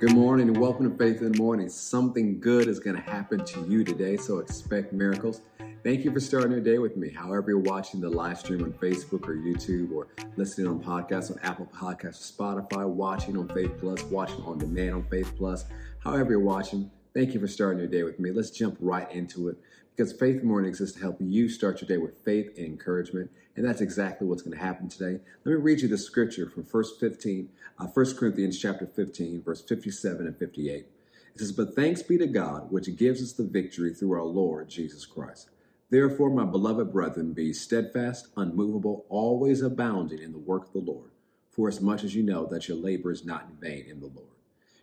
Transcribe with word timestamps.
Good 0.00 0.14
morning 0.14 0.48
and 0.48 0.56
welcome 0.56 0.90
to 0.90 0.96
Faith 0.96 1.20
in 1.20 1.32
the 1.32 1.38
Morning. 1.38 1.68
Something 1.68 2.40
good 2.40 2.68
is 2.68 2.80
going 2.80 2.96
to 2.96 3.02
happen 3.02 3.44
to 3.44 3.66
you 3.68 3.84
today, 3.84 4.16
so 4.16 4.38
expect 4.38 4.94
miracles. 4.94 5.42
Thank 5.84 6.06
you 6.06 6.10
for 6.10 6.20
starting 6.20 6.52
your 6.52 6.62
day 6.62 6.78
with 6.78 6.96
me. 6.96 7.10
However, 7.10 7.50
you're 7.50 7.58
watching 7.58 8.00
the 8.00 8.08
live 8.08 8.38
stream 8.38 8.64
on 8.64 8.72
Facebook 8.72 9.28
or 9.28 9.34
YouTube 9.34 9.92
or 9.92 10.08
listening 10.36 10.68
on 10.68 10.82
podcasts 10.82 11.30
on 11.30 11.38
Apple 11.42 11.68
Podcasts 11.70 12.40
or 12.40 12.64
Spotify, 12.64 12.88
watching 12.88 13.36
on 13.36 13.46
Faith 13.48 13.72
Plus, 13.78 14.02
watching 14.04 14.42
on 14.44 14.56
demand 14.56 14.94
on 14.94 15.02
Faith 15.10 15.34
Plus. 15.36 15.66
However, 15.98 16.30
you're 16.30 16.40
watching, 16.40 16.90
thank 17.14 17.34
you 17.34 17.40
for 17.40 17.48
starting 17.48 17.78
your 17.78 17.88
day 17.88 18.02
with 18.02 18.18
me. 18.18 18.30
Let's 18.30 18.50
jump 18.50 18.76
right 18.80 19.10
into 19.10 19.48
it 19.48 19.58
because 19.96 20.12
Faith 20.12 20.42
Morning 20.42 20.68
exists 20.68 20.96
to 20.96 21.02
help 21.02 21.18
you 21.20 21.48
start 21.48 21.80
your 21.80 21.88
day 21.88 21.98
with 21.98 22.24
faith 22.24 22.56
and 22.56 22.66
encouragement. 22.66 23.30
And 23.56 23.66
that's 23.66 23.80
exactly 23.80 24.26
what's 24.26 24.42
going 24.42 24.56
to 24.56 24.64
happen 24.64 24.88
today. 24.88 25.20
Let 25.44 25.52
me 25.52 25.60
read 25.60 25.80
you 25.80 25.88
the 25.88 25.98
scripture 25.98 26.48
from 26.48 26.64
1 26.64 26.84
15, 26.98 27.48
uh, 27.78 27.86
1 27.86 28.16
Corinthians 28.16 28.58
chapter 28.58 28.86
15, 28.86 29.42
verse 29.42 29.62
57 29.62 30.26
and 30.26 30.36
58. 30.38 30.86
It 31.34 31.38
says, 31.38 31.52
But 31.52 31.74
thanks 31.74 32.02
be 32.02 32.16
to 32.18 32.26
God, 32.26 32.70
which 32.70 32.96
gives 32.96 33.22
us 33.22 33.32
the 33.32 33.44
victory 33.44 33.92
through 33.92 34.12
our 34.12 34.24
Lord 34.24 34.68
Jesus 34.68 35.04
Christ. 35.04 35.50
Therefore, 35.90 36.30
my 36.30 36.44
beloved 36.44 36.92
brethren, 36.92 37.32
be 37.32 37.52
steadfast, 37.52 38.28
unmovable, 38.36 39.04
always 39.08 39.60
abounding 39.60 40.20
in 40.20 40.32
the 40.32 40.38
work 40.38 40.68
of 40.68 40.72
the 40.72 40.78
Lord, 40.78 41.10
for 41.50 41.68
as 41.68 41.80
much 41.80 42.04
as 42.04 42.14
you 42.14 42.22
know 42.22 42.46
that 42.46 42.68
your 42.68 42.76
labor 42.76 43.10
is 43.10 43.24
not 43.24 43.48
in 43.50 43.56
vain 43.56 43.86
in 43.86 44.00
the 44.00 44.06
Lord. 44.06 44.39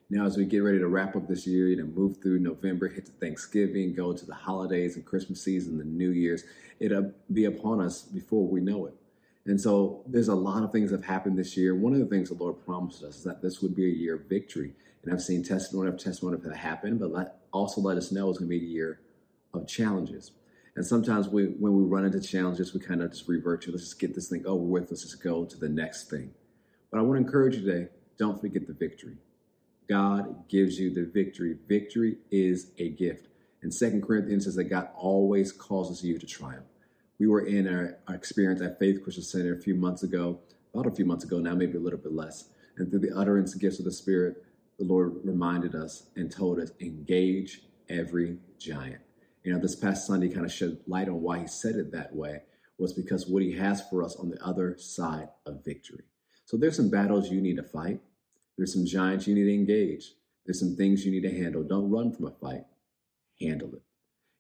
Now, 0.10 0.26
as 0.26 0.38
we 0.38 0.46
get 0.46 0.60
ready 0.60 0.80
to 0.80 0.88
wrap 0.88 1.18
up 1.18 1.28
this 1.28 1.46
year 1.46 1.68
and 1.68 1.94
move 1.94 2.18
through 2.22 2.40
November, 2.40 2.88
hit 2.88 3.06
to 3.08 3.12
Thanksgiving, 3.12 3.94
go 3.94 4.14
to 4.14 4.26
the 4.26 4.34
holidays 4.34 4.96
and 4.96 5.06
Christmas 5.06 5.42
season, 5.42 5.78
the 5.78 5.84
New 5.84 6.12
Year's, 6.12 6.46
it'll 6.80 7.12
be 7.34 7.44
upon 7.44 7.82
us 7.82 8.04
before 8.04 8.48
we 8.48 8.62
know 8.62 8.86
it. 8.86 8.94
And 9.48 9.60
so 9.60 10.04
there's 10.08 10.30
a 10.30 10.36
lot 10.36 10.64
of 10.64 10.72
things 10.72 10.92
that 10.92 11.02
have 11.02 11.06
happened 11.06 11.38
this 11.38 11.58
year. 11.58 11.76
One 11.76 11.94
of 11.94 12.00
the 12.00 12.06
things 12.06 12.30
the 12.30 12.36
Lord 12.36 12.64
promised 12.66 13.04
us 13.04 13.18
is 13.18 13.24
that 13.26 13.42
this 13.42 13.62
would 13.62 13.76
be 13.76 13.86
a 13.86 13.94
year 13.94 14.16
of 14.16 14.30
victory. 14.30 14.74
And 15.04 15.14
I've 15.14 15.22
seen 15.22 15.44
testimony 15.44 15.90
after 15.90 16.06
testimony 16.06 16.36
of 16.36 16.44
that 16.44 16.56
happen, 16.56 16.98
but 16.98 17.12
let, 17.12 17.36
also 17.52 17.82
let 17.82 17.98
us 17.98 18.12
know 18.12 18.30
it's 18.30 18.40
going 18.40 18.50
to 18.50 18.58
be 18.58 18.66
a 18.66 18.70
year 18.70 19.02
of 19.54 19.68
challenges. 19.68 20.32
And 20.78 20.86
sometimes 20.86 21.28
we, 21.28 21.46
when 21.46 21.74
we 21.74 21.84
run 21.84 22.06
into 22.06 22.22
challenges, 22.22 22.74
we 22.74 22.80
kind 22.80 23.02
of 23.02 23.12
just 23.12 23.28
revert 23.28 23.62
to 23.64 23.72
let's 23.72 23.84
just 23.84 24.00
get 24.00 24.16
this 24.16 24.30
thing 24.30 24.46
over 24.46 24.64
with. 24.64 24.90
Let's 24.92 25.04
just 25.04 25.22
go 25.22 25.44
to 25.44 25.58
the 25.58 25.70
next 25.70 26.10
thing. 26.10 26.32
But 26.92 27.00
I 27.00 27.02
want 27.02 27.20
to 27.20 27.26
encourage 27.26 27.56
you 27.56 27.66
today 27.66 27.90
don't 28.18 28.40
forget 28.40 28.68
the 28.68 28.74
victory. 28.74 29.18
God 29.90 30.50
gives 30.50 30.80
you 30.80 30.94
the 30.94 31.06
victory. 31.06 31.56
Victory 31.68 32.18
is 32.32 32.72
a 32.78 32.90
gift. 32.90 33.28
And 33.62 33.74
Second 33.74 34.04
Corinthians 34.04 34.46
says 34.46 34.56
that 34.56 34.66
God 34.66 34.90
always 34.96 35.52
causes 35.52 36.04
you 36.04 36.18
to 36.18 36.26
triumph. 36.26 36.66
We 37.20 37.28
were 37.28 37.46
in 37.46 37.68
our, 37.68 37.98
our, 38.08 38.16
experience 38.16 38.62
at 38.62 38.78
Faith 38.80 39.02
Christian 39.04 39.24
Center 39.24 39.56
a 39.56 39.62
few 39.62 39.76
months 39.76 40.04
ago, 40.04 40.40
about 40.74 40.86
a 40.86 40.92
few 40.92 41.06
months 41.06 41.24
ago 41.24 41.40
now, 41.40 41.56
maybe 41.56 41.78
a 41.78 41.82
little 41.82 42.00
bit 42.00 42.14
less. 42.14 42.50
And 42.78 42.92
through 42.92 43.00
the 43.00 43.18
utterance 43.18 43.54
and 43.54 43.62
gifts 43.62 43.80
of 43.80 43.86
the 43.86 43.92
Spirit, 43.92 44.44
the 44.78 44.86
Lord 44.86 45.16
reminded 45.24 45.74
us 45.74 46.10
and 46.16 46.32
told 46.32 46.60
us, 46.60 46.72
engage 46.80 47.62
every 47.90 48.38
giant. 48.60 49.02
You 49.44 49.54
know, 49.54 49.60
this 49.60 49.76
past 49.76 50.06
Sunday 50.06 50.30
kind 50.30 50.46
of 50.46 50.52
shed 50.52 50.78
light 50.86 51.10
on 51.10 51.22
why 51.22 51.40
he 51.40 51.48
said 51.48 51.76
it 51.76 51.92
that 51.94 52.16
way 52.16 52.42
was 52.78 52.94
because 52.94 53.28
what 53.28 53.42
he 53.42 53.54
has 53.54 53.82
for 53.90 54.04
us 54.04 54.16
on 54.18 54.30
the 54.30 54.44
other 54.44 54.78
side 54.78 55.30
of 55.46 55.66
victory. 55.66 56.04
So 56.46 56.58
there's 56.58 56.76
some 56.76 56.90
battles 56.90 57.32
you 57.32 57.42
need 57.42 57.58
to 57.58 57.64
fight. 57.64 58.00
There's 58.58 58.74
some 58.74 58.86
giants 58.86 59.28
you 59.28 59.36
need 59.36 59.46
to 59.46 59.54
engage. 59.54 60.14
There's 60.46 60.60
some 60.60 60.76
things 60.76 61.06
you 61.06 61.12
need 61.12 61.28
to 61.30 61.36
handle. 61.36 61.64
Don't 61.64 61.92
run 61.92 62.12
from 62.12 62.28
a 62.28 62.32
fight, 62.32 62.64
handle 63.40 63.70
it. 63.70 63.82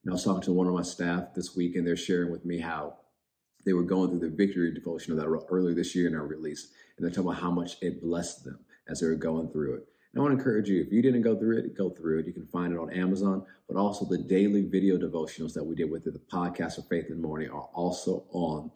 And 0.03 0.11
I 0.11 0.13
was 0.13 0.23
talking 0.23 0.43
to 0.43 0.53
one 0.53 0.67
of 0.67 0.73
my 0.73 0.83
staff 0.83 1.33
this 1.35 1.55
week, 1.55 1.75
and 1.75 1.85
they're 1.85 1.97
sharing 1.97 2.31
with 2.31 2.45
me 2.45 2.59
how 2.59 2.95
they 3.65 3.73
were 3.73 3.83
going 3.83 4.09
through 4.09 4.29
the 4.29 4.35
victory 4.35 4.73
devotional 4.73 5.17
that 5.17 5.45
earlier 5.49 5.75
this 5.75 5.93
year 5.95 6.07
in 6.07 6.15
our 6.15 6.25
release, 6.25 6.71
and 6.97 7.03
they're 7.03 7.11
talking 7.11 7.29
about 7.29 7.41
how 7.41 7.51
much 7.51 7.77
it 7.81 8.01
blessed 8.01 8.45
them 8.45 8.59
as 8.87 9.01
they 9.01 9.07
were 9.07 9.15
going 9.15 9.49
through 9.49 9.75
it. 9.75 9.87
And 10.13 10.21
I 10.21 10.21
want 10.21 10.31
to 10.31 10.37
encourage 10.39 10.69
you, 10.69 10.81
if 10.81 10.93
you 10.93 11.01
didn't 11.01 11.23
go 11.23 11.37
through 11.37 11.57
it, 11.57 11.77
go 11.77 11.89
through 11.89 12.19
it. 12.19 12.27
You 12.27 12.33
can 12.33 12.47
find 12.47 12.71
it 12.71 12.79
on 12.79 12.89
Amazon, 12.91 13.45
but 13.67 13.77
also 13.77 14.05
the 14.05 14.17
daily 14.17 14.61
video 14.61 14.97
devotionals 14.97 15.53
that 15.53 15.65
we 15.65 15.75
did 15.75 15.91
with 15.91 16.07
it, 16.07 16.13
the 16.13 16.19
podcast 16.19 16.77
of 16.77 16.87
Faith 16.87 17.07
in 17.09 17.17
the 17.17 17.27
Morning, 17.27 17.49
are 17.49 17.69
also 17.73 18.23
on 18.31 18.71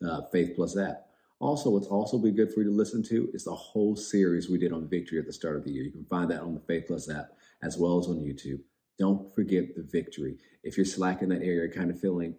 the 0.00 0.26
Faith 0.32 0.54
Plus 0.56 0.76
app. 0.76 1.06
Also, 1.42 1.70
what's 1.70 1.88
also 1.88 2.18
be 2.18 2.30
good 2.30 2.54
for 2.54 2.60
you 2.60 2.70
to 2.70 2.76
listen 2.76 3.02
to 3.02 3.28
is 3.34 3.42
the 3.42 3.52
whole 3.52 3.96
series 3.96 4.48
we 4.48 4.58
did 4.58 4.72
on 4.72 4.88
victory 4.88 5.18
at 5.18 5.26
the 5.26 5.32
start 5.32 5.56
of 5.56 5.64
the 5.64 5.72
year. 5.72 5.82
You 5.82 5.90
can 5.90 6.04
find 6.04 6.30
that 6.30 6.40
on 6.40 6.54
the 6.54 6.60
Faith 6.60 6.84
Plus 6.86 7.10
app 7.10 7.32
as 7.64 7.76
well 7.76 7.98
as 7.98 8.06
on 8.06 8.20
YouTube. 8.20 8.60
Don't 8.96 9.34
forget 9.34 9.74
the 9.74 9.82
victory. 9.82 10.36
If 10.62 10.76
you're 10.76 10.86
slacking 10.86 11.30
that 11.30 11.42
area, 11.42 11.68
kind 11.68 11.90
of 11.90 11.98
feeling 11.98 12.36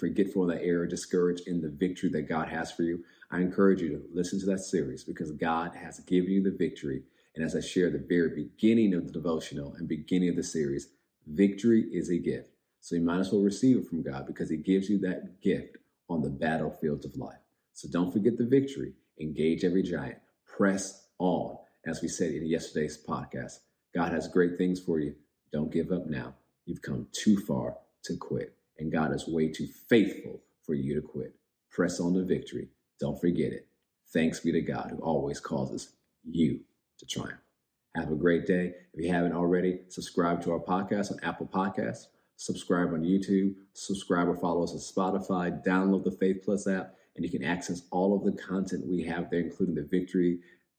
forgetful 0.00 0.44
in 0.44 0.56
that 0.56 0.64
area, 0.64 0.88
discouraged 0.88 1.46
in 1.46 1.60
the 1.60 1.68
victory 1.68 2.08
that 2.08 2.22
God 2.22 2.48
has 2.48 2.72
for 2.72 2.84
you, 2.84 3.04
I 3.30 3.40
encourage 3.40 3.82
you 3.82 3.90
to 3.90 4.02
listen 4.14 4.40
to 4.40 4.46
that 4.46 4.60
series 4.60 5.04
because 5.04 5.30
God 5.32 5.74
has 5.76 6.00
given 6.00 6.30
you 6.30 6.42
the 6.42 6.56
victory. 6.56 7.02
And 7.36 7.44
as 7.44 7.54
I 7.54 7.60
share 7.60 7.90
the 7.90 7.98
very 8.08 8.30
beginning 8.34 8.94
of 8.94 9.04
the 9.04 9.12
devotional 9.12 9.74
and 9.74 9.86
beginning 9.86 10.30
of 10.30 10.36
the 10.36 10.42
series, 10.42 10.88
victory 11.26 11.82
is 11.92 12.08
a 12.08 12.16
gift. 12.16 12.48
So 12.80 12.94
you 12.94 13.02
might 13.02 13.20
as 13.20 13.30
well 13.30 13.42
receive 13.42 13.76
it 13.76 13.86
from 13.86 14.02
God 14.02 14.26
because 14.26 14.48
He 14.48 14.56
gives 14.56 14.88
you 14.88 14.98
that 15.00 15.42
gift 15.42 15.76
on 16.08 16.22
the 16.22 16.30
battlefields 16.30 17.04
of 17.04 17.14
life. 17.14 17.36
So 17.78 17.86
don't 17.88 18.12
forget 18.12 18.36
the 18.36 18.44
victory. 18.44 18.94
Engage 19.20 19.62
every 19.62 19.84
giant. 19.84 20.18
Press 20.44 21.06
on, 21.20 21.56
as 21.86 22.02
we 22.02 22.08
said 22.08 22.32
in 22.32 22.44
yesterday's 22.44 22.98
podcast. 23.08 23.60
God 23.94 24.10
has 24.10 24.26
great 24.26 24.58
things 24.58 24.80
for 24.80 24.98
you. 24.98 25.14
Don't 25.52 25.72
give 25.72 25.92
up 25.92 26.06
now. 26.06 26.34
You've 26.66 26.82
come 26.82 27.06
too 27.12 27.36
far 27.38 27.76
to 28.02 28.16
quit, 28.16 28.52
and 28.80 28.90
God 28.90 29.14
is 29.14 29.28
way 29.28 29.52
too 29.52 29.68
faithful 29.88 30.40
for 30.66 30.74
you 30.74 30.96
to 30.96 31.00
quit. 31.00 31.36
Press 31.70 32.00
on 32.00 32.14
to 32.14 32.24
victory. 32.24 32.66
Don't 32.98 33.20
forget 33.20 33.52
it. 33.52 33.68
Thanks 34.12 34.40
be 34.40 34.50
to 34.50 34.60
God 34.60 34.88
who 34.90 34.98
always 34.98 35.38
causes 35.38 35.92
you 36.24 36.58
to 36.98 37.06
triumph. 37.06 37.38
Have 37.94 38.10
a 38.10 38.16
great 38.16 38.44
day. 38.44 38.72
If 38.92 39.04
you 39.04 39.12
haven't 39.12 39.34
already, 39.34 39.82
subscribe 39.86 40.42
to 40.42 40.50
our 40.50 40.58
podcast 40.58 41.12
on 41.12 41.20
Apple 41.22 41.46
Podcasts, 41.46 42.06
subscribe 42.34 42.88
on 42.88 43.04
YouTube, 43.04 43.54
subscribe 43.72 44.26
or 44.26 44.36
follow 44.36 44.64
us 44.64 44.72
on 44.72 44.78
Spotify, 44.78 45.64
download 45.64 46.02
the 46.02 46.10
Faith 46.10 46.42
Plus 46.44 46.66
app, 46.66 46.96
and 47.18 47.24
you 47.24 47.36
can 47.36 47.44
access 47.44 47.82
all 47.90 48.14
of 48.16 48.22
the 48.22 48.40
content 48.40 48.86
we 48.86 49.02
have 49.02 49.28
there, 49.28 49.40
including 49.40 49.74
the 49.74 49.82
Victory 49.82 50.38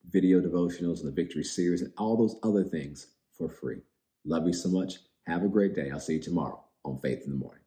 video 0.10 0.40
devotionals 0.40 1.00
and 1.00 1.08
the 1.10 1.12
Victory 1.12 1.44
series 1.44 1.82
and 1.82 1.92
all 1.98 2.16
those 2.16 2.38
other 2.44 2.64
things 2.64 3.08
for 3.38 3.50
free. 3.50 3.82
Love 4.26 4.48
you 4.48 4.54
so 4.54 4.70
much. 4.70 5.00
Have 5.28 5.44
a 5.44 5.50
great 5.50 5.76
day. 5.76 5.92
I'll 5.92 6.00
see 6.00 6.14
you 6.14 6.22
tomorrow 6.22 6.64
on 6.86 6.98
Faith 7.00 7.24
in 7.26 7.32
the 7.32 7.38
Morning. 7.38 7.64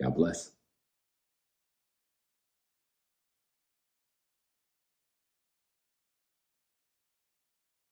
God 0.00 0.14
bless. 0.14 0.50